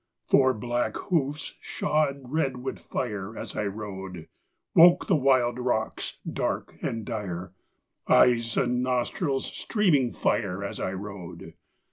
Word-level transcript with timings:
Four 0.25 0.55
black 0.55 0.97
hoofs 0.97 1.57
shod 1.61 2.21
red 2.23 2.57
with 2.63 2.79
fire, 2.79 3.37
As 3.37 3.55
I 3.55 3.65
rode, 3.67 4.27
Woke 4.73 5.05
the 5.05 5.15
wild 5.15 5.59
rocks, 5.59 6.17
dark 6.27 6.73
and 6.81 7.05
dire; 7.05 7.53
Eyes 8.07 8.57
and 8.57 8.81
nostrils 8.81 9.45
streaming 9.45 10.11
fire, 10.11 10.63
As 10.63 10.79
I 10.79 10.93
rode. 10.93 11.53